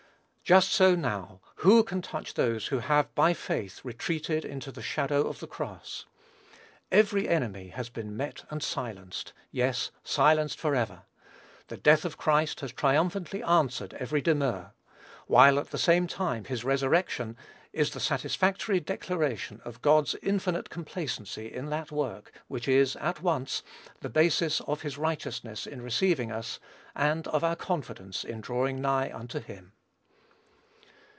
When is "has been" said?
7.69-8.17